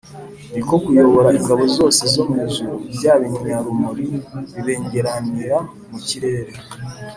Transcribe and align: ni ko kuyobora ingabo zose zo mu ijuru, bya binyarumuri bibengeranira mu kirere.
ni 0.53 0.61
ko 0.67 0.75
kuyobora 0.83 1.29
ingabo 1.39 1.63
zose 1.77 2.01
zo 2.13 2.23
mu 2.29 2.35
ijuru, 2.45 2.73
bya 2.95 3.13
binyarumuri 3.21 4.05
bibengeranira 4.53 5.57
mu 5.89 5.97
kirere. 6.07 6.51